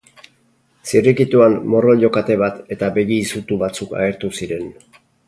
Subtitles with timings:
[0.93, 4.73] Zirrikituan morroilo-kate bat eta begi izutu batzuk agertu ziren.